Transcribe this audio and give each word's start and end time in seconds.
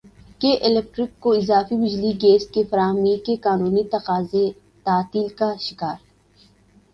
کے 0.41 0.51
الیکٹرک 0.59 1.19
کو 1.19 1.31
اضافی 1.33 1.75
بجلی 1.75 2.11
گیس 2.21 2.47
کی 2.47 2.63
فراہمی 2.69 3.15
کے 3.25 3.35
قانونی 3.43 3.83
تقاضے 3.91 4.49
تعطل 4.85 5.27
کا 5.37 5.53
شکار 5.59 5.95